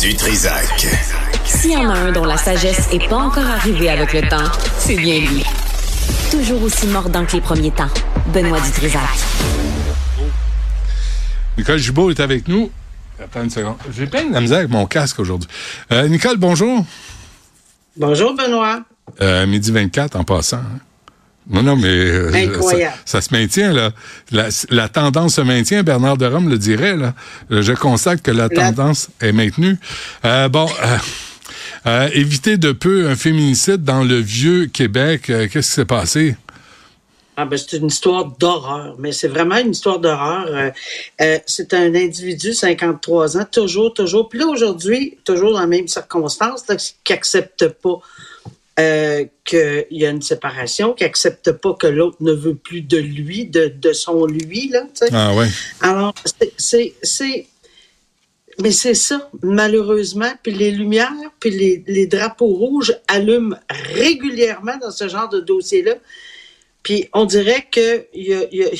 Du 0.00 0.14
Trisac. 0.16 0.86
S'il 1.44 1.72
y 1.72 1.76
en 1.76 1.88
a 1.90 1.94
un 1.94 2.12
dont 2.12 2.24
la 2.24 2.36
sagesse 2.36 2.90
n'est 2.92 3.06
pas 3.08 3.16
encore 3.16 3.46
arrivée 3.46 3.88
avec 3.88 4.12
le 4.12 4.22
temps, 4.28 4.50
c'est 4.78 4.96
bien 4.96 5.20
lui. 5.20 5.44
Toujours 6.30 6.62
aussi 6.62 6.86
mordant 6.88 7.24
que 7.24 7.32
les 7.32 7.40
premiers 7.40 7.70
temps. 7.70 7.88
Benoît 8.32 8.60
Dutrisac. 8.60 9.00
Nicole 11.56 11.78
Jubault 11.78 12.10
est 12.10 12.20
avec 12.20 12.48
nous. 12.48 12.70
Attends 13.22 13.42
une 13.44 13.50
seconde. 13.50 13.76
J'ai 13.96 14.06
plein 14.06 14.24
de 14.24 14.32
la 14.34 14.40
misère 14.40 14.58
avec 14.58 14.70
mon 14.70 14.86
casque 14.86 15.20
aujourd'hui. 15.20 15.48
Euh, 15.92 16.08
Nicole, 16.08 16.36
bonjour. 16.38 16.84
Bonjour, 17.96 18.34
Benoît. 18.34 18.80
Euh, 19.20 19.46
midi 19.46 19.70
24 19.70 20.16
en 20.16 20.24
passant. 20.24 20.56
hein. 20.58 20.78
Non, 21.50 21.62
non, 21.62 21.76
mais 21.76 21.88
euh, 21.88 22.32
Incroyable. 22.32 22.94
Ça, 23.04 23.20
ça 23.20 23.28
se 23.28 23.34
maintient, 23.34 23.72
là. 23.72 23.90
La, 24.30 24.48
la 24.70 24.88
tendance 24.88 25.34
se 25.34 25.40
maintient, 25.42 25.82
Bernard 25.82 26.16
de 26.16 26.26
Rome 26.26 26.48
le 26.48 26.58
dirait, 26.58 26.96
là. 26.96 27.14
Euh, 27.50 27.60
Je 27.62 27.72
constate 27.72 28.22
que 28.22 28.30
la, 28.30 28.48
tendance 28.48 29.10
est 29.20 29.32
maintenue. 29.32 29.76
Euh, 30.24 30.48
bon, 30.48 30.66
euh, 30.82 30.96
euh, 31.86 32.08
éviter 32.14 32.56
de 32.56 32.72
peu 32.72 33.08
un 33.08 33.16
féminicide 33.16 33.84
dans 33.84 34.04
le 34.04 34.16
vieux 34.16 34.66
Québec. 34.66 35.24
Qu'est-ce 35.26 35.48
qui 35.50 35.62
s'est 35.62 35.84
passé? 35.84 36.36
Ah 37.36 37.46
ben, 37.46 37.56
c'est 37.56 37.78
une 37.78 37.88
histoire 37.88 38.26
d'horreur, 38.26 38.94
mais 38.98 39.10
c'est 39.10 39.26
vraiment 39.26 39.56
une 39.56 39.72
histoire 39.72 39.98
d'horreur. 39.98 40.46
Euh, 40.48 40.70
euh, 41.20 41.38
c'est 41.46 41.74
un 41.74 41.92
individu, 41.94 42.54
53 42.54 43.36
ans, 43.36 43.46
toujours, 43.50 43.92
toujours. 43.92 44.28
Puis 44.28 44.38
là, 44.38 44.46
aujourd'hui, 44.46 45.18
toujours 45.24 45.52
dans 45.52 45.62
les 45.62 45.66
mêmes 45.66 45.88
circonstances, 45.88 46.62
qui 47.02 47.12
accepte 47.12 47.66
pas 47.68 47.98
euh, 48.80 49.24
qu'il 49.44 49.86
y 49.90 50.04
a 50.04 50.10
une 50.10 50.22
séparation, 50.22 50.94
qui 50.94 51.04
accepte 51.04 51.52
pas 51.52 51.74
que 51.74 51.86
l'autre 51.86 52.16
ne 52.20 52.32
veut 52.32 52.56
plus 52.56 52.80
de 52.80 52.96
lui, 52.98 53.46
de, 53.46 53.68
de 53.68 53.92
son 53.92 54.26
lui, 54.26 54.68
là. 54.68 54.84
Ah 55.12 55.34
ouais. 55.34 55.46
Alors, 55.80 56.12
c'est- 56.56 56.92
mais 58.60 58.70
c'est 58.72 58.94
ça, 58.94 59.30
malheureusement. 59.42 60.32
Puis 60.42 60.52
les 60.52 60.70
lumières, 60.70 61.12
puis 61.40 61.50
les, 61.50 61.84
les 61.86 62.06
drapeaux 62.06 62.46
rouges 62.54 62.94
allument 63.08 63.56
régulièrement 63.70 64.76
dans 64.80 64.90
ce 64.92 65.08
genre 65.08 65.28
de 65.28 65.40
dossier-là. 65.40 65.94
Puis 66.82 67.08
on 67.12 67.24
dirait 67.24 67.66
que 67.70 68.06
il 68.14 68.26
y 68.28 68.34
a- 68.34 68.46
y 68.54 68.62
a- 68.64 68.70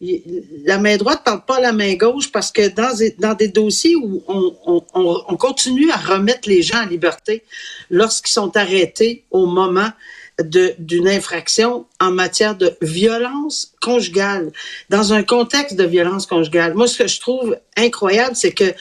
la 0.00 0.78
main 0.78 0.96
droite 0.98 1.22
parle 1.24 1.44
pas 1.46 1.60
la 1.60 1.72
main 1.72 1.94
gauche 1.94 2.30
parce 2.30 2.52
que 2.52 2.68
dans 2.68 3.34
des, 3.34 3.48
dossiers 3.48 3.96
où 3.96 4.22
on, 4.28 4.54
on, 4.66 4.84
on, 4.94 5.22
on 5.26 5.36
continue 5.36 5.90
à 5.90 5.96
remettre 5.96 6.48
les 6.48 6.62
gens 6.62 6.82
en 6.82 6.86
liberté 6.86 7.42
lorsqu'ils 7.90 8.32
sont 8.32 8.54
arrêtés 8.56 9.24
au 9.30 9.46
moment 9.46 9.90
d'une 10.38 11.08
infraction 11.08 11.86
en 11.98 12.10
matière 12.10 12.56
de 12.56 12.76
violence 12.82 13.72
conjugale, 13.80 14.52
dans 14.90 15.14
un 15.14 15.22
contexte 15.22 15.76
de 15.76 15.84
violence 15.84 16.26
conjugale. 16.26 16.74
Moi, 16.74 16.88
ce 16.88 16.98
que 16.98 17.08
je 17.08 17.20
trouve 17.20 17.56
incroyable, 17.76 18.36
c'est 18.36 18.52
que 18.52 18.74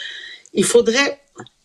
il 0.54 0.66
faudrait 0.66 1.22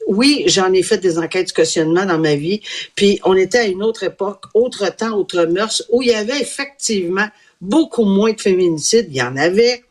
oui, 0.07 0.43
j'en 0.47 0.73
ai 0.73 0.83
fait 0.83 0.99
des 0.99 1.19
enquêtes 1.19 1.49
de 1.49 1.53
cautionnement 1.53 2.05
dans 2.05 2.19
ma 2.19 2.35
vie, 2.35 2.61
puis 2.97 3.21
on 3.23 3.37
était 3.37 3.59
à 3.59 3.67
une 3.67 3.83
autre 3.83 4.03
époque, 4.03 4.45
autre 4.55 4.89
temps, 4.97 5.17
autre 5.17 5.45
mœurs, 5.45 5.85
où 5.91 6.03
il 6.03 6.09
y 6.09 6.15
avait 6.15 6.41
effectivement 6.41 7.29
beaucoup 7.61 8.05
moins 8.05 8.33
de 8.33 8.41
féminicides. 8.41 9.07
Il 9.11 9.17
y 9.17 9.23
en 9.23 9.37
avait, 9.37 9.85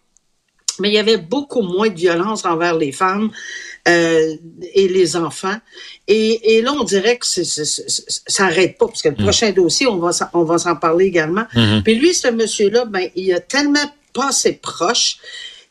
mais 0.80 0.90
il 0.90 0.94
y 0.94 0.98
avait 1.00 1.18
beaucoup 1.18 1.62
moins 1.62 1.90
de 1.90 1.98
violence 1.98 2.46
envers 2.46 2.76
les 2.78 2.92
femmes 2.92 3.32
euh, 3.88 4.36
et 4.74 4.88
les 4.88 5.16
enfants. 5.16 5.58
Et, 6.08 6.56
et 6.58 6.62
là, 6.62 6.74
on 6.74 6.84
dirait 6.84 7.18
que 7.18 7.26
c'est, 7.28 7.44
c'est- 7.44 7.66
c'est- 7.66 8.22
ça 8.28 8.44
n'arrête 8.46 8.78
pas, 8.78 8.88
parce 8.88 9.02
que 9.02 9.10
le 9.10 9.16
prochain 9.16 9.52
dossier, 9.52 9.88
on 9.88 9.98
va, 9.98 10.12
s'en- 10.12 10.30
on 10.34 10.44
va 10.44 10.58
s'en 10.58 10.76
parler 10.76 11.06
également. 11.06 11.46
Puis 11.84 11.96
lui, 11.96 12.14
ce 12.14 12.28
monsieur-là, 12.30 12.86
ben, 12.86 13.10
il 13.16 13.32
a 13.34 13.40
tellement 13.40 13.86
passé 14.14 14.54
proche. 14.54 15.18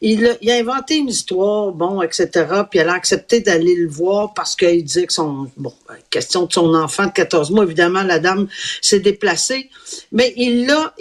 Il 0.01 0.25
a, 0.27 0.35
il 0.41 0.49
a 0.53 0.55
inventé 0.55 0.97
une 0.97 1.09
histoire, 1.09 1.73
bon, 1.73 2.03
etc. 2.03 2.29
Puis 2.71 2.79
elle 2.79 2.89
a 2.89 2.93
accepté 2.95 3.41
d'aller 3.41 3.75
le 3.75 3.89
voir 3.89 4.33
parce 4.33 4.55
qu'il 4.55 4.85
disait 4.85 5.07
que 5.09 5.13
son, 5.13 5.49
bon, 5.57 5.73
question 6.09 6.47
de 6.47 6.53
son 6.53 6.73
enfant 6.75 7.07
de 7.07 7.13
14 7.13 7.51
mois, 7.51 7.65
évidemment, 7.65 8.05
la 8.05 8.21
dame 8.21 8.47
s'est 8.81 9.01
déplacée. 9.01 9.69
Mais 10.13 10.33
il 10.37 10.67
l'a, 10.67 10.95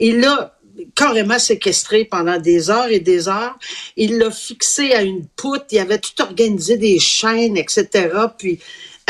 il, 0.00 0.20
l'a 0.20 0.56
carrément 0.94 1.38
séquestré 1.38 2.04
pendant 2.04 2.38
des 2.38 2.70
heures 2.70 2.88
et 2.90 3.00
des 3.00 3.28
heures. 3.28 3.58
Il 3.96 4.18
l'a 4.18 4.30
fixé 4.30 4.92
à 4.92 5.02
une 5.02 5.26
poutre. 5.26 5.64
Il 5.72 5.78
avait 5.78 5.98
tout 5.98 6.20
organisé 6.20 6.76
des 6.76 6.98
chaînes, 6.98 7.56
etc. 7.56 8.08
Puis, 8.38 8.58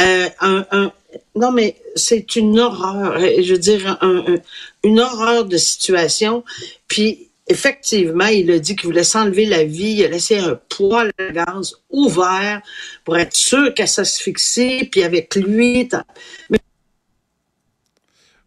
euh, 0.01 0.29
un, 0.41 0.67
un- 0.71 0.93
non, 1.35 1.51
mais 1.53 1.77
c'est 1.95 2.37
une 2.37 2.59
horreur. 2.59 3.19
Je 3.19 3.53
veux 3.53 3.59
dire, 3.59 3.99
un- 4.01 4.25
un- 4.29 4.39
une 4.85 5.01
horreur 5.01 5.45
de 5.47 5.57
situation. 5.57 6.45
Puis, 6.89 7.31
effectivement, 7.49 8.27
il 8.27 8.51
a 8.51 8.59
dit 8.59 8.77
qu'il 8.77 8.87
voulait 8.87 9.05
s'enlever 9.05 9.47
la 9.47 9.65
vie. 9.65 9.93
Il 9.99 10.05
a 10.05 10.09
laissé 10.09 10.39
un 10.39 10.59
poêle 10.69 11.13
à 11.19 11.31
gaz 11.33 11.75
ouvert 11.91 12.61
pour 13.05 13.17
être 13.19 13.35
sûr 13.37 13.73
qu'elle 13.75 13.89
s'asphyxie. 13.89 14.85
Puis, 14.91 15.03
avec 15.03 15.35
lui, 15.37 15.89
t'as- 15.89 16.05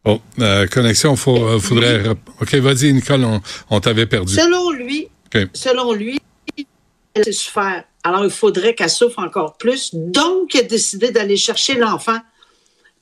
Bon, 0.05 0.21
euh, 0.39 0.65
connexion, 0.67 1.15
faut, 1.15 1.43
euh, 1.43 1.59
faudrait... 1.59 2.03
OK, 2.41 2.55
vas-y, 2.55 2.93
Nicole, 2.93 3.23
on, 3.25 3.41
on 3.69 3.79
t'avait 3.79 4.05
perdu. 4.05 4.33
Selon 4.33 4.71
lui, 4.71 5.09
selon 5.53 5.93
lui, 5.93 6.19
elle 7.13 7.25
sait 7.25 7.31
souffert. 7.31 7.83
Alors, 8.03 8.23
il 8.23 8.31
faudrait 8.31 8.75
qu'elle 8.75 8.89
souffre 8.89 9.19
encore 9.19 9.57
plus. 9.57 9.93
Donc, 9.93 10.53
il 10.53 10.61
a 10.61 10.63
décidé 10.63 11.11
d'aller 11.11 11.35
chercher 11.35 11.75
l'enfant 11.75 12.19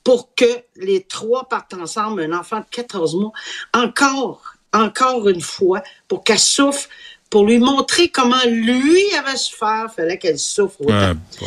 pour 0.02 0.34
que 0.34 0.62
les 0.76 1.02
trois 1.02 1.48
partent 1.48 1.74
ensemble, 1.74 2.22
un 2.22 2.32
enfant 2.32 2.60
de 2.60 2.66
14 2.70 3.14
mois, 3.16 3.32
encore, 3.74 4.42
encore 4.72 5.28
une 5.28 5.40
fois, 5.40 5.82
pour 6.08 6.24
qu'elle 6.24 6.38
souffre, 6.38 6.88
pour 7.30 7.46
lui 7.46 7.58
montrer 7.58 8.08
comment 8.08 8.42
lui 8.46 9.02
avait 9.14 9.36
souffert. 9.36 9.86
Il 9.90 9.94
fallait 9.94 10.18
qu'elle 10.18 10.38
souffre 10.38 10.80
autant. 10.80 10.94
Ah. 10.94 11.44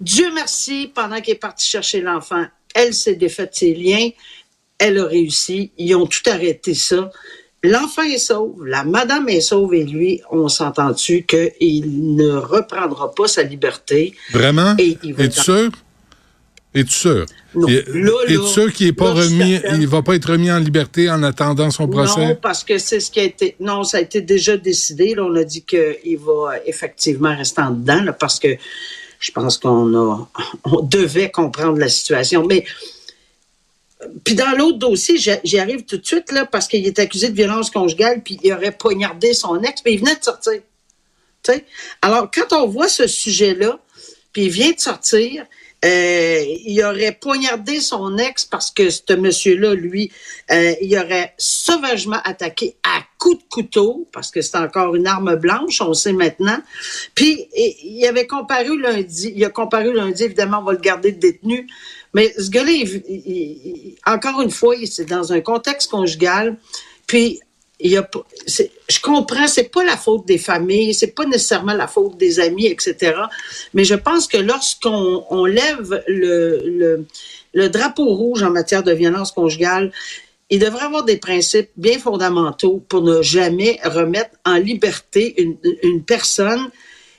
Dieu 0.00 0.32
merci, 0.32 0.90
pendant 0.94 1.20
qu'il 1.20 1.34
est 1.34 1.38
parti 1.38 1.68
chercher 1.68 2.00
l'enfant, 2.00 2.46
elle 2.74 2.94
s'est 2.94 3.16
défaite 3.16 3.54
ses 3.54 3.74
liens, 3.74 4.10
elle 4.78 4.98
a 4.98 5.04
réussi, 5.06 5.72
ils 5.78 5.94
ont 5.94 6.06
tout 6.06 6.22
arrêté 6.26 6.74
ça. 6.74 7.10
L'enfant 7.64 8.02
est 8.02 8.18
sauve, 8.18 8.64
la 8.64 8.84
madame 8.84 9.28
est 9.28 9.40
sauve 9.40 9.74
et 9.74 9.82
lui, 9.84 10.20
on 10.30 10.48
s'entend-tu 10.48 11.24
qu'il 11.24 12.14
ne 12.14 12.30
reprendra 12.34 13.12
pas 13.12 13.26
sa 13.26 13.42
liberté? 13.42 14.14
Vraiment? 14.30 14.74
Et 14.78 14.96
il 15.02 15.14
va 15.14 15.24
Es-tu 15.24 15.40
sûr? 15.40 15.70
Es-tu 16.74 16.92
sûr? 16.92 17.26
Non. 17.56 17.66
Et- 17.66 17.82
Là, 17.88 17.94
là, 17.94 18.12
Es-tu 18.28 18.46
sûr 18.46 18.72
qu'il 18.72 18.86
est 18.86 18.92
pas 18.92 19.12
là, 19.12 19.22
je 19.22 19.28
suis 19.28 19.38
remis, 19.42 19.52
certaine. 19.58 19.80
il 19.80 19.88
va 19.88 20.02
pas 20.02 20.14
être 20.14 20.30
remis 20.30 20.52
en 20.52 20.58
liberté 20.60 21.10
en 21.10 21.22
attendant 21.24 21.70
son 21.72 21.88
procès? 21.88 22.28
Non, 22.28 22.36
parce 22.40 22.62
que 22.62 22.78
c'est 22.78 23.00
ce 23.00 23.10
qui 23.10 23.18
a 23.18 23.24
été. 23.24 23.56
Non, 23.58 23.82
ça 23.82 23.96
a 23.96 24.00
été 24.02 24.20
déjà 24.20 24.56
décidé. 24.56 25.14
Là, 25.16 25.24
on 25.24 25.34
a 25.34 25.42
dit 25.42 25.62
qu'il 25.62 26.18
va 26.18 26.52
effectivement 26.64 27.34
rester 27.36 27.62
en 27.62 27.70
dedans, 27.72 28.04
parce 28.20 28.38
que 28.38 28.48
je 29.18 29.32
pense 29.32 29.58
qu'on 29.58 29.92
a, 29.96 30.28
on 30.64 30.82
devait 30.82 31.30
comprendre 31.32 31.78
la 31.78 31.88
situation. 31.88 32.46
Mais 32.46 32.64
puis 34.28 34.34
dans 34.34 34.50
l'autre 34.50 34.76
dossier, 34.76 35.16
j'y 35.16 35.58
arrive 35.58 35.86
tout 35.86 35.96
de 35.96 36.04
suite 36.04 36.32
là, 36.32 36.44
parce 36.44 36.68
qu'il 36.68 36.86
est 36.86 36.98
accusé 36.98 37.30
de 37.30 37.34
violence 37.34 37.70
conjugale, 37.70 38.22
puis 38.22 38.38
il 38.42 38.52
aurait 38.52 38.72
poignardé 38.72 39.32
son 39.32 39.62
ex, 39.62 39.80
puis 39.80 39.94
il 39.94 40.00
venait 40.00 40.16
de 40.16 40.22
sortir. 40.22 40.60
Tu 41.42 41.52
sais? 41.52 41.64
Alors, 42.02 42.30
quand 42.30 42.52
on 42.52 42.66
voit 42.66 42.90
ce 42.90 43.06
sujet-là, 43.06 43.78
puis 44.34 44.42
il 44.42 44.50
vient 44.50 44.72
de 44.72 44.80
sortir, 44.80 45.46
euh, 45.82 46.44
il 46.66 46.84
aurait 46.84 47.12
poignardé 47.12 47.80
son 47.80 48.18
ex 48.18 48.44
parce 48.44 48.70
que 48.70 48.90
ce 48.90 49.14
monsieur-là, 49.14 49.72
lui, 49.72 50.12
euh, 50.50 50.74
il 50.82 50.94
aurait 50.98 51.32
sauvagement 51.38 52.20
attaqué 52.22 52.76
à 52.82 53.00
coups 53.18 53.38
de 53.38 53.48
couteau, 53.48 54.06
parce 54.12 54.30
que 54.30 54.42
c'est 54.42 54.58
encore 54.58 54.94
une 54.94 55.06
arme 55.06 55.36
blanche, 55.36 55.80
on 55.80 55.94
sait 55.94 56.12
maintenant. 56.12 56.58
Puis, 57.14 57.48
il 57.54 58.04
avait 58.06 58.26
comparu 58.26 58.78
lundi, 58.78 59.32
il 59.34 59.42
a 59.42 59.48
comparu 59.48 59.94
lundi, 59.94 60.24
évidemment, 60.24 60.58
on 60.58 60.64
va 60.64 60.72
le 60.72 60.80
garder 60.80 61.12
détenu, 61.12 61.66
mais 62.14 62.32
ce 62.38 62.50
gars-là, 62.50 62.70
il- 62.72 63.94
encore 64.06 64.40
une 64.40 64.50
fois, 64.50 64.74
c'est 64.86 65.04
dans 65.08 65.32
un 65.32 65.40
contexte 65.40 65.90
conjugal, 65.90 66.56
puis 67.06 67.40
il 67.80 67.92
y 67.92 67.96
a 67.96 68.08
je 68.88 69.00
comprends, 69.00 69.46
c'est 69.46 69.70
pas 69.70 69.84
la 69.84 69.96
faute 69.96 70.26
des 70.26 70.38
familles, 70.38 70.94
c'est 70.94 71.14
pas 71.14 71.24
nécessairement 71.26 71.74
la 71.74 71.86
faute 71.86 72.16
des 72.16 72.40
amis, 72.40 72.66
etc. 72.66 73.14
Mais 73.74 73.84
je 73.84 73.94
pense 73.94 74.26
que 74.26 74.36
lorsqu'on 74.38 75.24
on 75.30 75.44
lève 75.44 76.02
le, 76.08 76.60
le, 76.66 77.06
le 77.54 77.68
drapeau 77.68 78.06
rouge 78.06 78.42
en 78.42 78.50
matière 78.50 78.82
de 78.82 78.92
violence 78.92 79.30
conjugale, 79.32 79.92
il 80.50 80.58
devrait 80.58 80.86
avoir 80.86 81.04
des 81.04 81.18
principes 81.18 81.70
bien 81.76 81.98
fondamentaux 81.98 82.82
pour 82.88 83.02
ne 83.02 83.22
jamais 83.22 83.78
remettre 83.84 84.30
en 84.44 84.54
liberté 84.54 85.40
une, 85.40 85.56
une 85.82 86.02
personne 86.02 86.70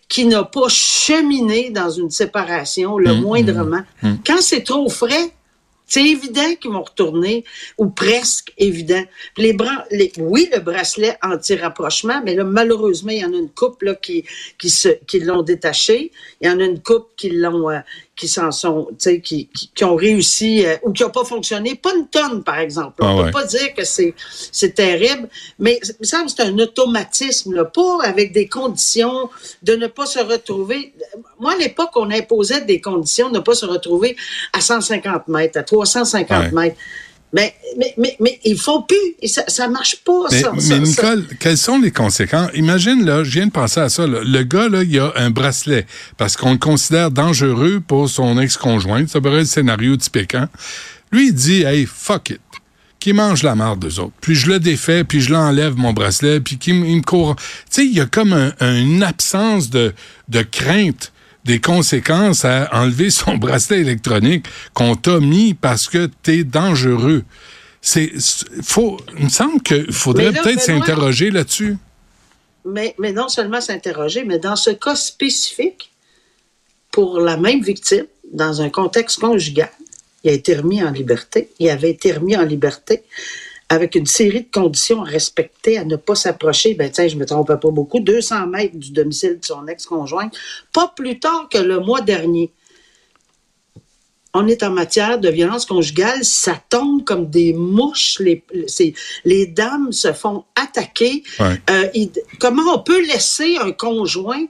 qui 0.09 0.25
n'a 0.25 0.43
pas 0.43 0.67
cheminé 0.67 1.69
dans 1.69 1.89
une 1.89 2.09
séparation 2.09 2.97
le 2.97 3.13
moindrement. 3.13 3.83
Quand 4.25 4.41
c'est 4.41 4.63
trop 4.63 4.89
frais, 4.89 5.31
c'est 5.89 6.05
évident 6.05 6.55
qu'ils 6.61 6.71
vont 6.71 6.83
retourner, 6.83 7.43
ou 7.79 7.89
presque 7.89 8.53
évident. 8.59 9.03
Les 9.37 9.53
bras, 9.53 9.85
les, 9.89 10.11
oui, 10.19 10.47
le 10.53 10.59
bracelet 10.59 11.17
anti-rapprochement, 11.23 12.21
mais 12.23 12.35
là, 12.35 12.43
malheureusement, 12.43 13.11
il 13.11 13.17
y 13.17 13.25
en 13.25 13.33
a 13.33 13.37
une 13.37 13.49
couple 13.49 13.85
là, 13.87 13.95
qui, 13.95 14.23
qui, 14.59 14.69
se, 14.69 14.89
qui 15.07 15.19
l'ont 15.19 15.41
détaché. 15.41 16.11
Il 16.41 16.47
y 16.47 16.51
en 16.51 16.59
a 16.59 16.63
une 16.63 16.81
couple 16.81 17.11
qui 17.17 17.31
l'ont, 17.31 17.71
euh, 17.71 17.79
qui 18.19 18.27
s'en 18.27 18.51
sont, 18.51 18.87
tu 18.89 18.95
sais, 18.97 19.21
qui, 19.21 19.47
qui, 19.73 19.83
ont 19.85 19.95
réussi 19.95 20.65
euh, 20.65 20.75
ou 20.83 20.91
qui 20.91 21.03
n'ont 21.03 21.09
pas 21.09 21.23
fonctionné. 21.23 21.75
Pas 21.75 21.95
une 21.95 22.07
tonne, 22.07 22.43
par 22.43 22.59
exemple. 22.59 22.95
On 22.99 23.15
ne 23.15 23.21
ah 23.21 23.25
peut 23.25 23.31
pas 23.31 23.45
dire 23.45 23.73
que 23.73 23.85
c'est, 23.85 24.13
c'est 24.51 24.75
terrible, 24.75 25.29
mais 25.57 25.79
il 25.81 25.95
me 26.01 26.05
semble 26.05 26.25
que 26.25 26.31
c'est 26.35 26.43
un 26.43 26.59
automatisme, 26.59 27.53
là, 27.53 27.63
pas 27.63 28.03
avec 28.03 28.33
des 28.33 28.49
conditions 28.49 29.29
de 29.63 29.73
ne 29.75 29.87
pas 29.87 30.05
se 30.05 30.19
retrouver. 30.19 30.93
Moi, 31.39 31.53
à 31.53 31.55
l'époque, 31.55 31.91
on 31.95 32.11
imposait 32.11 32.59
des 32.61 32.81
conditions 32.81 33.29
de 33.29 33.35
ne 33.35 33.43
pas 33.43 33.55
se 33.55 33.65
retrouver 33.65 34.17
à 34.51 34.59
150 34.59 35.29
mètres, 35.29 35.57
à 35.57 35.63
350 35.63 36.51
mètres. 36.51 36.75
Mais, 37.31 37.53
mais, 37.77 37.93
mais, 37.97 38.17
mais 38.19 38.39
il 38.43 38.57
faut 38.57 38.81
plus. 38.81 39.27
Ça, 39.27 39.43
ça 39.47 39.67
marche 39.67 39.97
pas, 39.97 40.27
mais, 40.31 40.41
ça. 40.41 40.51
Mais 40.67 40.79
Nicole, 40.79 41.25
quelles 41.39 41.57
sont 41.57 41.79
les 41.79 41.91
conséquences? 41.91 42.49
Imagine, 42.55 43.05
là, 43.05 43.23
je 43.23 43.29
viens 43.29 43.45
de 43.45 43.51
penser 43.51 43.79
à 43.79 43.89
ça. 43.89 44.07
Le 44.07 44.43
gars, 44.43 44.67
là, 44.67 44.81
il 44.83 44.99
a 44.99 45.13
un 45.15 45.29
bracelet 45.29 45.85
parce 46.17 46.35
qu'on 46.35 46.53
le 46.53 46.57
considère 46.57 47.11
dangereux 47.11 47.81
pour 47.85 48.09
son 48.09 48.39
ex-conjointe. 48.39 49.09
Ça 49.09 49.21
pourrait 49.21 49.35
être 49.35 49.39
le 49.41 49.45
scénario 49.45 49.95
typique, 49.95 50.33
hein? 50.33 50.49
Lui, 51.11 51.27
il 51.27 51.33
dit, 51.33 51.61
hey, 51.63 51.85
fuck 51.85 52.31
it. 52.31 52.39
Qui 52.99 53.13
mange 53.13 53.43
la 53.43 53.55
marde 53.55 53.79
d'eux 53.79 53.99
autres. 53.99 54.13
Puis 54.19 54.35
je 54.35 54.47
le 54.47 54.59
défais, 54.59 55.03
puis 55.03 55.21
je 55.21 55.31
l'enlève, 55.31 55.77
mon 55.77 55.93
bracelet, 55.93 56.41
puis 56.41 56.57
qui 56.57 56.73
me 56.73 57.01
court. 57.01 57.35
Tu 57.35 57.43
sais, 57.69 57.85
il 57.85 57.93
y 57.93 58.01
a 58.01 58.05
comme 58.05 58.33
un, 58.33 58.51
une 58.59 59.03
absence 59.03 59.69
de, 59.69 59.93
de 60.27 60.41
crainte 60.41 61.13
des 61.45 61.59
conséquences 61.59 62.45
à 62.45 62.69
enlever 62.73 63.09
son 63.09 63.35
bracelet 63.37 63.79
électronique 63.79 64.45
qu'on 64.73 64.95
t'a 64.95 65.19
mis 65.19 65.53
parce 65.53 65.87
que 65.87 66.09
t'es 66.23 66.43
dangereux. 66.43 67.23
C'est, 67.81 68.11
faut, 68.61 68.99
il 69.17 69.25
me 69.25 69.29
semble 69.29 69.61
qu'il 69.61 69.91
faudrait 69.91 70.33
peut-être 70.33 70.61
s'interroger 70.61 71.31
là-dessus. 71.31 71.77
Mais, 72.65 72.93
mais 72.99 73.13
non 73.13 73.29
seulement 73.29 73.61
s'interroger, 73.61 74.25
mais 74.25 74.37
dans 74.37 74.57
ce 74.57 74.71
cas 74.71 74.95
spécifique, 74.95 75.91
pour 76.91 77.19
la 77.19 77.37
même 77.37 77.61
victime, 77.61 78.05
dans 78.33 78.61
un 78.61 78.69
contexte 78.69 79.19
conjugal, 79.19 79.69
il 80.23 80.31
a 80.31 80.33
été 80.33 80.55
remis 80.55 80.83
en 80.83 80.91
liberté. 80.91 81.49
Il 81.59 81.69
avait 81.69 81.91
été 81.91 82.11
remis 82.11 82.35
en 82.35 82.43
liberté 82.43 83.03
avec 83.69 83.93
une 83.93 84.07
série 84.07 84.41
de 84.41 84.51
conditions 84.51 85.03
à 85.03 85.05
respecter, 85.05 85.77
à 85.77 85.85
ne 85.85 85.95
pas 85.95 86.15
s'approcher, 86.15 86.73
ben 86.73 86.89
tiens, 86.89 87.07
je 87.07 87.15
me 87.15 87.25
trompe 87.25 87.47
pas 87.47 87.69
beaucoup, 87.69 87.99
200 87.99 88.47
mètres 88.47 88.75
du 88.75 88.91
domicile 88.91 89.39
de 89.39 89.45
son 89.45 89.67
ex-conjoint, 89.67 90.29
pas 90.73 90.91
plus 90.95 91.19
tard 91.19 91.47
que 91.49 91.59
le 91.59 91.79
mois 91.79 92.01
dernier. 92.01 92.51
On 94.33 94.47
est 94.47 94.61
en 94.61 94.71
matière 94.71 95.19
de 95.19 95.29
violence 95.29 95.65
conjugale, 95.65 96.23
ça 96.23 96.61
tombe 96.69 97.03
comme 97.03 97.29
des 97.29 97.53
mouches, 97.53 98.19
les, 98.19 98.43
les 99.25 99.45
dames 99.47 99.91
se 99.91 100.13
font 100.13 100.45
attaquer. 100.55 101.23
Euh, 101.39 101.87
comment 102.39 102.73
on 102.73 102.79
peut 102.79 103.05
laisser 103.05 103.57
un 103.57 103.71
conjoint 103.71 104.45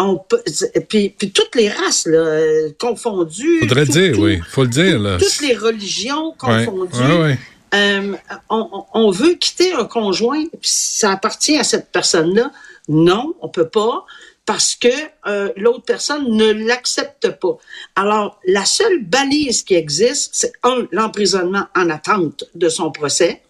on 0.00 0.16
peut, 0.16 0.40
puis, 0.88 1.08
puis, 1.08 1.32
toutes 1.32 1.56
les 1.56 1.68
races 1.68 2.06
là, 2.06 2.68
confondues. 2.78 3.58
Faudrait 3.62 3.84
dire, 3.84 4.16
oui, 4.16 4.38
faut 4.48 4.62
le 4.62 4.68
dire. 4.68 4.96
Là. 4.96 5.18
Toutes 5.18 5.40
les 5.40 5.56
religions 5.56 6.32
confondues. 6.38 7.36
Euh, 7.74 8.16
on, 8.48 9.10
veut 9.10 9.34
quitter 9.34 9.72
un 9.72 9.84
conjoint, 9.84 10.44
ça 10.62 11.12
appartient 11.12 11.58
à 11.58 11.64
cette 11.64 11.90
personne-là. 11.92 12.50
Non, 12.88 13.34
on 13.40 13.48
peut 13.48 13.68
pas 13.68 14.04
parce 14.46 14.76
que 14.76 14.88
euh, 15.26 15.52
l'autre 15.56 15.84
personne 15.84 16.34
ne 16.34 16.50
l'accepte 16.66 17.28
pas. 17.38 17.58
Alors, 17.96 18.40
la 18.46 18.64
seule 18.64 19.04
balise 19.04 19.62
qui 19.62 19.74
existe, 19.74 20.30
c'est 20.32 20.52
l'emprisonnement 20.90 21.66
en 21.76 21.90
attente 21.90 22.44
de 22.54 22.70
son 22.70 22.90
procès. 22.90 23.42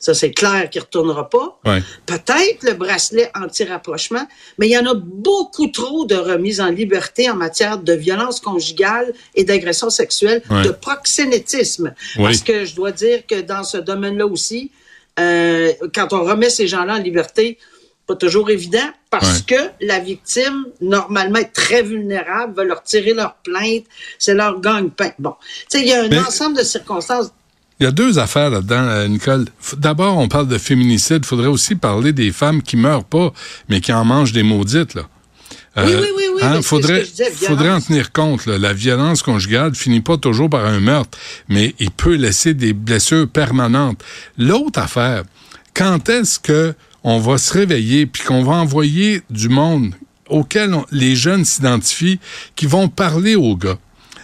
Ça, 0.00 0.14
c'est 0.14 0.30
clair 0.30 0.70
qu'il 0.70 0.80
ne 0.80 0.84
retournera 0.86 1.28
pas. 1.28 1.60
Peut-être 2.06 2.62
le 2.62 2.72
bracelet 2.72 3.30
anti-rapprochement, 3.34 4.26
mais 4.58 4.66
il 4.66 4.72
y 4.72 4.78
en 4.78 4.86
a 4.86 4.94
beaucoup 4.94 5.68
trop 5.68 6.06
de 6.06 6.16
remises 6.16 6.60
en 6.62 6.70
liberté 6.70 7.30
en 7.30 7.36
matière 7.36 7.76
de 7.78 7.92
violence 7.92 8.40
conjugale 8.40 9.12
et 9.34 9.44
d'agression 9.44 9.90
sexuelle, 9.90 10.42
de 10.50 10.70
proxénétisme. 10.70 11.94
Parce 12.16 12.40
que 12.40 12.64
je 12.64 12.74
dois 12.74 12.92
dire 12.92 13.26
que 13.26 13.42
dans 13.42 13.62
ce 13.62 13.76
domaine-là 13.76 14.26
aussi, 14.26 14.70
euh, 15.18 15.72
quand 15.94 16.14
on 16.14 16.24
remet 16.24 16.48
ces 16.48 16.66
gens-là 16.66 16.94
en 16.94 16.98
liberté, 16.98 17.58
pas 18.06 18.16
toujours 18.16 18.50
évident 18.50 18.90
parce 19.10 19.42
que 19.42 19.54
la 19.80 19.98
victime, 19.98 20.66
normalement, 20.80 21.38
est 21.38 21.52
très 21.52 21.82
vulnérable, 21.82 22.54
va 22.54 22.64
leur 22.64 22.82
tirer 22.82 23.12
leur 23.12 23.34
plainte, 23.34 23.84
c'est 24.18 24.34
leur 24.34 24.60
gagne-pain. 24.60 25.12
Bon, 25.18 25.34
tu 25.70 25.78
sais, 25.78 25.80
il 25.82 25.88
y 25.88 25.92
a 25.92 26.02
un 26.02 26.24
ensemble 26.26 26.56
de 26.56 26.62
circonstances 26.62 27.32
il 27.80 27.84
y 27.84 27.86
a 27.86 27.92
deux 27.92 28.18
affaires 28.18 28.50
là-dedans, 28.50 28.82
euh, 28.82 29.08
Nicole. 29.08 29.46
D'abord, 29.78 30.18
on 30.18 30.28
parle 30.28 30.48
de 30.48 30.58
féminicide. 30.58 31.20
Il 31.22 31.26
faudrait 31.26 31.48
aussi 31.48 31.74
parler 31.74 32.12
des 32.12 32.30
femmes 32.30 32.62
qui 32.62 32.76
meurent 32.76 33.04
pas, 33.04 33.32
mais 33.70 33.80
qui 33.80 33.90
en 33.90 34.04
mangent 34.04 34.32
des 34.32 34.42
maudites. 34.42 34.94
Là. 34.94 35.08
oui, 35.78 35.84
oui, 35.86 36.06
oui. 36.14 36.24
oui 36.34 36.42
hein, 36.42 36.60
faudrait, 36.60 37.06
faudrait 37.46 37.70
en 37.70 37.80
tenir 37.80 38.12
compte. 38.12 38.44
La 38.44 38.74
violence 38.74 39.22
conjugale 39.22 39.74
finit 39.74 40.02
pas 40.02 40.18
toujours 40.18 40.50
par 40.50 40.66
un 40.66 40.78
meurtre, 40.78 41.16
mais 41.48 41.74
il 41.78 41.90
peut 41.90 42.16
laisser 42.16 42.52
des 42.52 42.74
blessures 42.74 43.26
permanentes. 43.26 44.04
L'autre 44.36 44.78
affaire, 44.78 45.22
quand 45.72 46.10
est-ce 46.10 46.38
que 46.38 46.74
on 47.02 47.18
va 47.18 47.38
se 47.38 47.54
réveiller 47.54 48.04
puis 48.04 48.22
qu'on 48.24 48.44
va 48.44 48.52
envoyer 48.52 49.22
du 49.30 49.48
monde 49.48 49.94
auquel 50.28 50.76
les 50.92 51.16
jeunes 51.16 51.46
s'identifient 51.46 52.20
qui 52.56 52.66
vont 52.66 52.88
parler 52.88 53.36
aux 53.36 53.56
gars? 53.56 53.78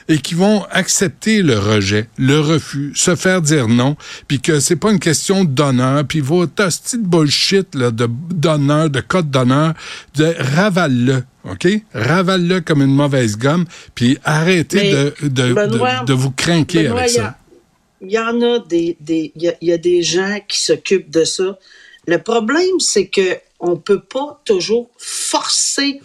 Et 0.08 0.18
qui 0.18 0.34
vont 0.34 0.64
accepter 0.70 1.42
le 1.42 1.58
rejet, 1.58 2.08
le 2.16 2.38
refus, 2.38 2.92
se 2.94 3.16
faire 3.16 3.42
dire 3.42 3.68
non, 3.68 3.96
puis 4.28 4.40
que 4.40 4.60
c'est 4.60 4.76
pas 4.76 4.92
une 4.92 5.00
question 5.00 5.44
d'honneur, 5.44 6.04
puis 6.06 6.20
vos 6.20 6.46
hostie 6.58 6.98
de 6.98 7.06
bullshit 7.06 7.74
là, 7.74 7.90
de 7.90 8.08
d'honneur, 8.30 8.90
de 8.90 9.00
code 9.00 9.30
d'honneur, 9.30 9.74
de 10.14 10.34
ravale-le. 10.38 11.24
OK? 11.50 11.68
Ravale-le 11.94 12.60
comme 12.60 12.82
une 12.82 12.94
mauvaise 12.94 13.36
gomme, 13.36 13.66
puis 13.94 14.18
arrêtez 14.24 14.92
de, 14.92 15.14
de, 15.22 16.04
de, 16.04 16.12
vous 16.12 16.30
craquer 16.30 16.88
avec 16.88 17.10
ça. 17.10 17.36
Il 18.00 18.10
y, 18.10 18.18
en 18.18 18.42
a 18.42 18.58
des, 18.58 18.96
des 19.00 19.32
il 19.36 19.54
y, 19.62 19.72
a 19.72 19.78
des 19.78 20.02
gens 20.02 20.38
qui 20.46 20.60
s'occupent 20.60 21.10
de 21.10 21.24
ça. 21.24 21.58
Le 22.06 22.22
problème, 22.22 22.78
c'est 22.78 23.06
que 23.06 23.38
on 23.58 23.76
peut 23.76 24.02
pas 24.02 24.40
toujours 24.44 24.90
forcer 24.98 26.00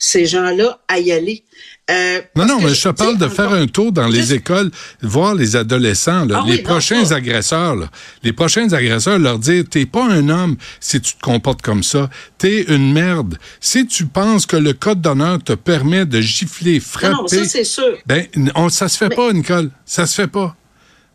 ces 0.00 0.26
gens-là 0.26 0.80
à 0.88 0.98
y 0.98 1.12
aller. 1.12 1.44
Euh, 1.90 2.20
non, 2.34 2.46
non, 2.46 2.60
mais 2.60 2.74
je 2.74 2.88
te 2.88 2.88
parle 2.88 3.18
de 3.18 3.28
faire 3.28 3.52
un 3.52 3.66
tour 3.66 3.92
dans 3.92 4.06
les 4.06 4.32
écoles, 4.32 4.70
voir 5.02 5.34
les 5.34 5.56
adolescents, 5.56 6.26
ah 6.32 6.44
les 6.46 6.58
prochains 6.58 7.10
agresseurs, 7.12 7.76
les 8.22 8.32
prochains 8.32 8.72
agresseurs, 8.72 9.18
leur 9.18 9.38
dire 9.38 9.64
t'es 9.68 9.86
pas 9.86 10.04
un 10.04 10.28
homme 10.28 10.56
si 10.78 11.00
tu 11.00 11.14
te 11.14 11.20
comportes 11.20 11.62
comme 11.62 11.82
ça, 11.82 12.08
t'es 12.38 12.62
une 12.68 12.92
merde. 12.92 13.38
Si 13.60 13.86
tu 13.86 14.06
penses 14.06 14.46
que 14.46 14.56
le 14.56 14.72
code 14.72 15.00
d'honneur 15.00 15.42
te 15.42 15.52
permet 15.52 16.06
de 16.06 16.20
gifler, 16.20 16.80
frapper, 16.80 17.14
non, 17.14 17.26
ça 17.26 17.44
c'est 17.44 17.64
sûr. 17.64 17.98
Ben, 18.06 18.26
on, 18.54 18.68
ça 18.68 18.88
se 18.88 18.96
fait 18.96 19.14
pas, 19.14 19.32
Nicole, 19.32 19.70
ça 19.84 20.06
se 20.06 20.14
fait 20.14 20.28
pas. 20.28 20.56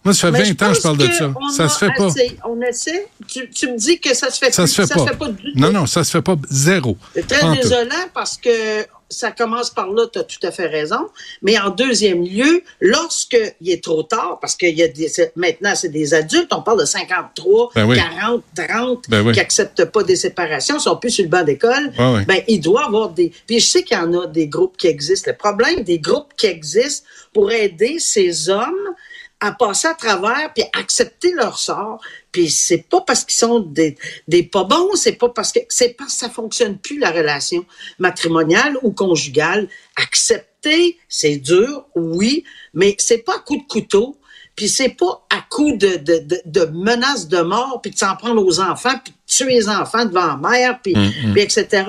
Moi, 0.06 0.14
ça 0.14 0.32
fait 0.32 0.44
20 0.44 0.62
ans 0.62 0.70
que 0.70 0.78
je 0.78 0.82
parle 0.82 0.98
de 0.98 1.08
ça. 1.12 1.34
Ça 1.58 1.68
se 1.68 1.78
fait 1.80 1.92
pas. 1.98 2.10
On 2.48 2.62
essaie. 2.62 3.08
Tu, 3.28 3.68
me 3.68 3.78
dis 3.78 4.00
que 4.00 4.14
ça 4.14 4.30
se 4.30 4.38
fait 4.38 4.54
ça 4.54 4.68
Se 4.68 4.82
fait 4.82 4.88
ça 4.88 4.94
pas. 4.94 5.02
Se 5.02 5.08
fait 5.08 5.18
pas 5.18 5.28
du 5.30 5.52
tout. 5.52 5.60
Non, 5.60 5.72
non, 5.72 5.88
ça 5.88 6.04
se 6.04 6.12
fait 6.12 6.22
pas. 6.22 6.36
Zéro. 6.50 6.96
C'est 7.16 7.28
très 7.28 7.56
désolant 7.58 8.06
parce 8.14 8.38
que 8.38 8.86
ça 9.10 9.32
commence 9.32 9.70
par 9.70 9.90
là, 9.90 10.06
tu 10.12 10.20
as 10.20 10.24
tout 10.24 10.46
à 10.46 10.52
fait 10.52 10.68
raison. 10.68 11.10
Mais 11.42 11.60
en 11.60 11.70
deuxième 11.70 12.24
lieu, 12.24 12.64
lorsqu'il 12.82 13.70
est 13.70 13.84
trop 13.84 14.04
tard, 14.04 14.40
parce 14.42 14.56
que 14.56 14.66
y 14.66 14.84
a 14.84 14.88
des, 14.88 15.08
maintenant, 15.36 15.74
c'est 15.76 15.90
des 15.90 16.14
adultes, 16.14 16.52
on 16.52 16.62
parle 16.62 16.82
de 16.82 16.86
53, 16.86 17.72
40, 17.74 18.44
30 18.56 19.06
qui 19.08 19.24
n'acceptent 19.24 19.86
pas 19.86 20.04
des 20.04 20.16
séparations, 20.16 20.80
sont 20.80 20.98
plus 20.98 21.12
sur 21.12 21.24
le 21.24 21.30
banc 21.30 21.44
d'école, 21.44 21.92
ben, 21.98 22.42
il 22.48 22.60
doit 22.60 22.86
avoir 22.86 23.10
des... 23.10 23.32
Puis 23.48 23.60
je 23.60 23.68
sais 23.68 23.84
qu'il 23.84 23.98
y 23.98 24.00
en 24.00 24.14
a 24.14 24.28
des 24.28 24.48
groupes 24.48 24.78
qui 24.78 24.88
existent. 24.88 25.32
Le 25.32 25.38
problème 25.38 25.84
des 25.84 26.00
groupes 26.00 26.34
qui 26.36 26.48
existent 26.48 27.08
pour 27.34 27.52
aider 27.52 27.98
ces 28.00 28.50
hommes 28.50 28.74
à 29.40 29.52
passer 29.52 29.88
à 29.88 29.94
travers 29.94 30.52
puis 30.54 30.64
accepter 30.74 31.34
leur 31.34 31.60
sort. 31.60 32.02
Puis 32.32 32.50
c'est 32.50 32.90
pas 32.90 33.02
parce 33.02 33.24
qu'ils 33.24 33.38
sont 33.38 33.60
des, 33.60 33.98
des 34.28 34.44
pas 34.44 34.64
bons, 34.64 34.96
c'est 34.96 35.14
pas 35.14 35.30
parce 35.30 35.52
que 35.52 35.60
c'est 35.70 35.90
parce 35.90 36.14
que 36.14 36.20
ça 36.20 36.30
fonctionne 36.30 36.78
plus 36.78 37.00
la 37.00 37.12
relation 37.12 37.66
matrimoniale 38.00 38.78
ou 38.82 38.92
conjugale. 38.92 39.68
Accepter, 39.96 40.98
c'est 41.10 41.38
dur, 41.38 41.86
oui, 41.96 42.44
mais 42.74 42.96
c'est 43.00 43.20
pas 43.20 43.36
à 43.36 43.40
coup 43.40 43.58
de 43.58 43.68
couteau. 43.68 44.18
Puis 44.56 44.70
c'est 44.70 44.90
pas 44.90 45.26
à 45.30 45.42
coup 45.50 45.74
de, 45.76 45.98
de, 45.98 46.20
de, 46.20 46.42
de 46.46 46.66
menaces 46.66 47.28
de 47.28 47.42
mort, 47.42 47.82
puis 47.82 47.92
de 47.92 47.98
s'en 47.98 48.16
prendre 48.16 48.44
aux 48.44 48.62
enfants, 48.62 48.98
puis 49.04 49.12
de 49.12 49.18
tuer 49.28 49.54
les 49.54 49.68
enfants 49.68 50.06
devant 50.06 50.28
la 50.28 50.38
mère, 50.38 50.80
puis, 50.82 50.96
mm, 50.96 51.30
mm. 51.30 51.34
puis 51.34 51.42
etc. 51.42 51.84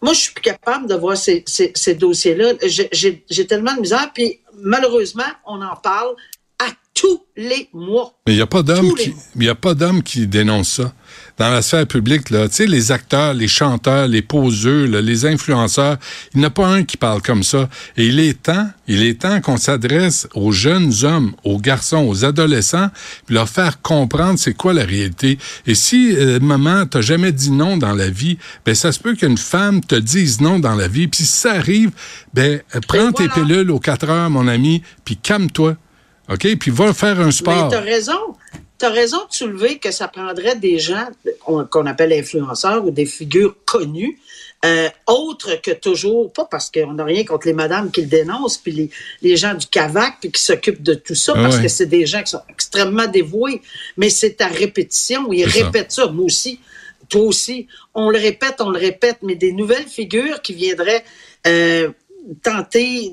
Moi, 0.00 0.14
je 0.14 0.20
suis 0.20 0.32
plus 0.32 0.42
capable 0.42 0.88
de 0.88 0.94
voir 0.94 1.16
ces, 1.16 1.44
ces, 1.46 1.72
ces 1.74 1.94
dossiers-là. 1.94 2.54
J'ai 2.62 3.46
tellement 3.46 3.74
de 3.74 3.80
misère, 3.80 4.10
puis 4.14 4.40
malheureusement, 4.62 5.30
on 5.44 5.60
en 5.60 5.76
parle 5.76 6.14
tous 7.02 7.20
les 7.36 7.68
mois. 7.72 8.14
Mais 8.26 8.34
il 8.34 8.36
n'y 8.36 8.42
a 8.42 8.46
pas 8.46 8.62
d'homme 8.62 8.94
qui, 8.94 9.12
il 9.36 9.48
a 9.48 9.56
pas 9.56 9.74
d'homme 9.74 10.04
qui 10.04 10.28
dénonce 10.28 10.68
ça. 10.68 10.92
dans 11.36 11.48
la 11.48 11.60
sphère 11.60 11.86
publique, 11.86 12.30
là, 12.30 12.48
tu 12.48 12.56
sais, 12.56 12.66
les 12.66 12.92
acteurs, 12.92 13.34
les 13.34 13.48
chanteurs, 13.48 14.06
les 14.06 14.22
poseurs, 14.22 14.86
les 14.86 15.26
influenceurs, 15.26 15.96
il 16.32 16.38
n'y 16.38 16.44
en 16.44 16.48
a 16.48 16.50
pas 16.50 16.68
un 16.68 16.84
qui 16.84 16.96
parle 16.96 17.20
comme 17.20 17.42
ça. 17.42 17.68
Et 17.96 18.06
il 18.06 18.20
est 18.20 18.42
temps, 18.42 18.70
il 18.86 19.02
est 19.02 19.22
temps 19.22 19.40
qu'on 19.40 19.56
s'adresse 19.56 20.28
aux 20.34 20.52
jeunes 20.52 20.92
hommes, 21.02 21.32
aux 21.42 21.58
garçons, 21.58 22.06
aux 22.06 22.24
adolescents, 22.24 22.90
puis 23.26 23.34
leur 23.34 23.48
faire 23.48 23.82
comprendre 23.82 24.38
c'est 24.38 24.54
quoi 24.54 24.72
la 24.72 24.84
réalité. 24.84 25.38
Et 25.66 25.74
si, 25.74 26.14
euh, 26.14 26.38
maman, 26.38 26.86
t'as 26.86 27.00
jamais 27.00 27.32
dit 27.32 27.50
non 27.50 27.78
dans 27.78 27.94
la 27.94 28.10
vie, 28.10 28.38
ben 28.64 28.76
ça 28.76 28.92
se 28.92 29.00
peut 29.00 29.16
qu'une 29.16 29.38
femme 29.38 29.80
te 29.80 29.96
dise 29.96 30.40
non 30.40 30.60
dans 30.60 30.76
la 30.76 30.86
vie. 30.86 31.08
Puis 31.08 31.24
si 31.24 31.32
ça 31.32 31.54
arrive, 31.54 31.90
ben 32.32 32.60
prends 32.86 33.10
tes 33.10 33.28
pilules 33.28 33.72
aux 33.72 33.80
4 33.80 34.08
heures, 34.08 34.30
mon 34.30 34.46
ami, 34.46 34.82
puis 35.04 35.16
calme-toi. 35.16 35.76
OK? 36.28 36.56
Puis 36.58 36.70
va 36.70 36.92
faire 36.92 37.20
un 37.20 37.30
sport. 37.30 37.70
Mais 37.70 37.76
t'as 37.76 37.80
raison. 37.80 38.36
Tu 38.78 38.86
as 38.86 38.90
raison 38.90 39.18
de 39.28 39.32
soulever 39.32 39.78
que 39.78 39.90
ça 39.90 40.08
prendrait 40.08 40.56
des 40.56 40.78
gens 40.78 41.06
qu'on 41.70 41.86
appelle 41.86 42.12
influenceurs 42.12 42.84
ou 42.84 42.90
des 42.90 43.06
figures 43.06 43.54
connues, 43.64 44.18
euh, 44.64 44.88
autres 45.06 45.60
que 45.60 45.70
toujours, 45.70 46.32
pas 46.32 46.44
parce 46.44 46.70
qu'on 46.70 46.94
n'a 46.94 47.04
rien 47.04 47.24
contre 47.24 47.46
les 47.46 47.52
madames 47.52 47.90
qui 47.92 48.02
le 48.02 48.06
dénoncent, 48.08 48.58
puis 48.58 48.72
les, 48.72 48.90
les 49.20 49.36
gens 49.36 49.54
du 49.54 49.66
CAVAC, 49.66 50.14
puis 50.20 50.32
qui 50.32 50.42
s'occupent 50.42 50.82
de 50.82 50.94
tout 50.94 51.14
ça, 51.14 51.32
ah 51.36 51.42
parce 51.42 51.58
que 51.58 51.68
c'est 51.68 51.86
des 51.86 52.06
gens 52.06 52.22
qui 52.22 52.30
sont 52.30 52.42
extrêmement 52.48 53.06
dévoués, 53.06 53.62
mais 53.96 54.10
c'est 54.10 54.40
à 54.40 54.48
répétition, 54.48 55.32
ils 55.32 55.44
répètent 55.44 55.92
ça. 55.92 56.06
Moi 56.08 56.24
aussi, 56.24 56.58
toi 57.08 57.22
aussi, 57.22 57.66
on 57.94 58.10
le 58.10 58.18
répète, 58.18 58.60
on 58.60 58.70
le 58.70 58.78
répète, 58.78 59.18
mais 59.22 59.34
des 59.34 59.52
nouvelles 59.52 59.86
figures 59.86 60.40
qui 60.42 60.54
viendraient 60.54 61.04
euh, 61.46 61.90
tenter 62.42 63.12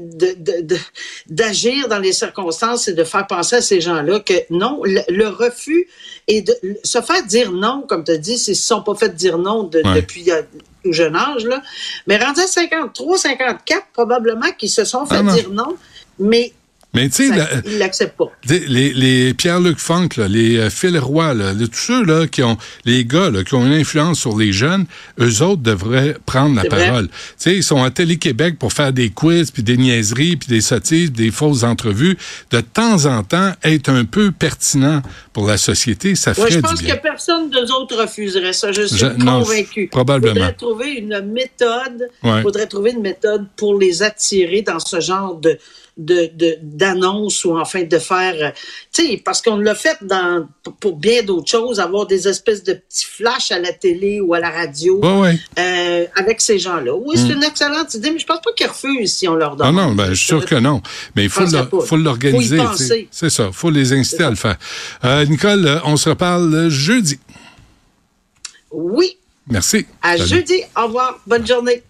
d'agir 1.28 1.86
de, 1.86 1.89
dans 1.89 2.00
les 2.00 2.13
circonstances 2.13 2.88
et 2.88 2.94
de 2.94 3.04
faire 3.04 3.25
penser 3.28 3.58
à 3.58 3.62
ces 3.62 3.82
gens-là 3.82 4.20
que 4.20 4.34
non, 4.50 4.82
le, 4.84 5.28
refus 5.28 5.88
et 6.28 6.42
de 6.42 6.54
se 6.84 7.01
faire 7.01 7.25
dire 7.25 7.51
non, 7.51 7.84
comme 7.88 8.04
tu 8.04 8.12
as 8.12 8.18
dit, 8.18 8.38
s'ils 8.38 8.51
ne 8.51 8.58
se 8.58 8.68
sont 8.68 8.84
pas 8.84 8.96
fait 8.96 9.16
dire 9.16 9.38
non 9.38 9.63
depuis 9.63 10.32
euh, 10.32 10.42
tout 10.84 10.94
jeune 10.94 11.16
âge, 11.16 11.46
là, 11.46 11.62
mais 12.08 12.18
rendu 12.18 12.39
à 12.39 12.48
53, 12.48 13.18
54, 13.18 13.88
probablement 13.94 14.51
qu'ils 14.58 14.70
se 14.70 14.86
sont 14.86 15.06
fait 15.06 15.22
ah 15.28 15.34
dire 15.34 15.50
non, 15.50 15.75
mais 16.20 16.54
mais 16.93 17.08
tu 17.10 17.29
sais, 17.29 17.48
il 17.65 17.77
l'accepte 17.77 18.17
pas. 18.17 18.31
Les, 18.48 18.93
les 18.93 19.34
Pierre-Luc 19.36 19.77
Funk, 19.77 20.10
là, 20.17 20.27
les 20.27 20.58
euh, 20.58 20.69
Phil 20.72 20.98
Roy, 20.98 21.36
là, 21.36 21.53
tous 21.53 21.74
ceux 21.74 22.03
là, 22.03 22.25
qui 22.25 22.41
ont, 22.41 22.58
les 22.84 23.05
gars 23.05 23.29
là, 23.29 23.43
qui 23.43 23.53
ont 23.53 23.65
une 23.65 23.74
influence 23.74 24.19
sur 24.19 24.36
les 24.36 24.51
jeunes, 24.51 24.86
eux 25.19 25.43
autres 25.43 25.62
devraient 25.62 26.17
prendre 26.25 26.55
la 26.55 26.63
parole. 26.63 27.08
Tu 27.08 27.13
sais, 27.38 27.55
ils 27.55 27.63
sont 27.63 27.84
à 27.84 27.91
Télé-Québec 27.91 28.58
pour 28.58 28.74
faire 28.74 28.91
des 28.91 29.12
quiz, 29.12 29.51
puis 29.51 29.62
des 29.62 29.77
niaiseries, 29.77 30.36
puis 30.38 30.48
des 30.48 30.62
sottises, 30.62 31.12
des 31.12 31.29
fausses 31.29 31.63
entrevues. 31.63 32.17
De 32.50 32.60
temps 32.60 33.05
en 33.05 33.24
temps, 33.24 33.51
être 33.63 33.89
un 33.89 34.05
peu 34.05 34.31
pertinent 34.31 35.03
pour 35.31 35.48
la 35.48 35.58
société, 35.58 36.15
ça 36.15 36.34
ferait 36.34 36.46
ouais, 36.46 36.55
du 36.55 36.62
bien. 36.62 36.69
Je 36.72 36.75
pense 36.75 36.96
que 36.96 37.01
personne 37.01 37.50
de 37.51 37.72
autres 37.72 38.01
refuserait 38.01 38.53
ça. 38.53 38.72
Je 38.72 38.84
suis 38.84 39.05
convaincu. 39.24 39.88
probablement. 39.91 40.34
Il 40.34 40.39
faudrait 40.39 40.53
trouver 40.53 40.91
une 40.93 41.22
méthode. 41.22 42.10
Il 42.24 42.41
faudrait 42.41 42.67
trouver 42.67 42.91
une 42.91 43.01
méthode 43.01 43.46
pour 43.55 43.77
les 43.77 44.01
attirer 44.01 44.62
dans 44.62 44.79
ce 44.79 45.00
genre 45.00 45.36
de 45.36 45.60
de 46.00 46.32
d'annonces 46.62 47.44
ou 47.44 47.58
enfin 47.58 47.84
de 47.84 48.00
faire, 48.00 48.36
euh, 48.39 48.50
tu 48.91 49.06
sais, 49.06 49.22
parce 49.24 49.41
qu'on 49.41 49.58
l'a 49.58 49.75
fait 49.75 49.98
dans 50.01 50.48
pour 50.79 50.96
bien 50.96 51.24
d'autres 51.24 51.50
choses, 51.50 51.79
avoir 51.79 52.08
des 52.08 52.27
espèces 52.27 52.63
de 52.63 52.74
petits 52.74 53.06
flashs 53.06 53.51
à 53.51 53.60
la 53.60 53.74
télé 53.74 54.22
ou 54.22 54.34
à 54.34 54.39
la 54.39 54.50
radio 54.50 55.01
euh, 55.03 56.06
avec 56.15 56.39
ces 56.41 56.58
gens-là. 56.58 56.96
Oui, 56.96 57.15
c'est 57.18 57.34
une 57.34 57.44
excellente 57.44 57.94
idée, 57.94 58.12
mais 58.12 58.20
je 58.20 58.25
pense 58.25 58.41
pas 58.41 58.51
qu'ils 58.53 58.68
refusent 58.68 59.13
si 59.13 59.27
on 59.27 59.36
leur 59.36 59.56
donne. 59.56 59.75
Non, 59.75 59.89
non, 59.89 59.96
ben, 59.96 60.10
je 60.10 60.15
suis 60.15 60.27
sûr 60.27 60.46
que 60.46 60.56
non. 60.56 60.82
Mais 61.15 61.25
il 61.25 61.29
faut, 61.29 61.46
faut 61.82 61.98
l'organiser. 61.98 62.60
C'est 63.12 63.29
ça. 63.29 63.48
Il 63.48 63.53
faut 63.53 63.70
les 63.70 63.91
inciter 63.94 64.24
à 64.24 64.29
le 64.29 64.36
faire. 64.36 64.58
Euh, 65.03 65.25
Nicole, 65.25 65.82
on 65.84 65.98
se 65.98 66.10
reparle 66.10 66.70
jeudi. 66.70 67.20
Oui. 68.72 69.18
Merci. 69.48 69.86
À 70.01 70.15
jeudi. 70.15 70.62
Au 70.77 70.86
revoir. 70.86 71.20
Bonne 71.25 71.46
journée. 71.46 71.84